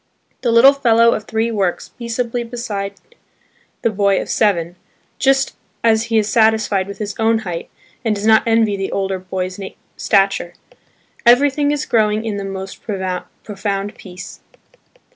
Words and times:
The 0.41 0.51
little 0.51 0.73
fellow 0.73 1.13
of 1.13 1.25
three 1.25 1.51
works 1.51 1.89
peaceably 1.89 2.43
beside 2.43 2.95
the 3.83 3.91
boy 3.91 4.19
of 4.19 4.29
seven, 4.29 4.75
just 5.19 5.55
as 5.83 6.05
he 6.05 6.17
is 6.17 6.27
satisfied 6.27 6.87
with 6.87 6.97
his 6.97 7.13
own 7.19 7.37
height 7.45 7.69
and 8.03 8.15
does 8.15 8.25
not 8.25 8.41
envy 8.47 8.75
the 8.75 8.91
older 8.91 9.19
boy's 9.19 9.59
stature. 9.97 10.55
Everything 11.23 11.69
is 11.69 11.85
growing 11.85 12.25
in 12.25 12.37
the 12.37 12.43
most 12.43 12.81
profound 12.81 13.93
peace. 13.93 14.39